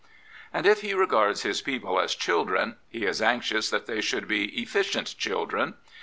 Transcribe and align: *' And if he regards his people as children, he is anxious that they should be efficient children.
*' 0.27 0.51
And 0.51 0.65
if 0.65 0.81
he 0.81 0.95
regards 0.95 1.43
his 1.43 1.61
people 1.61 1.99
as 1.99 2.15
children, 2.15 2.77
he 2.89 3.05
is 3.05 3.21
anxious 3.21 3.69
that 3.69 3.85
they 3.85 4.01
should 4.01 4.27
be 4.27 4.45
efficient 4.59 5.15
children. 5.19 5.75